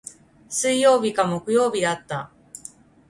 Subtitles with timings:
[0.49, 2.31] 水曜日か木曜日だった。